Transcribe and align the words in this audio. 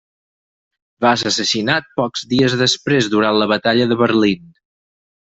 Va 1.05 1.11
ser 1.23 1.27
assassinat 1.31 1.91
pocs 2.01 2.25
dies 2.31 2.55
després, 2.63 3.11
durant 3.17 3.39
la 3.43 3.49
Batalla 3.53 3.89
de 3.93 3.99
Berlín. 4.01 4.49